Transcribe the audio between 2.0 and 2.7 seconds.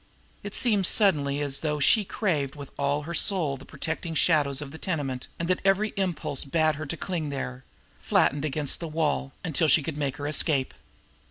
craved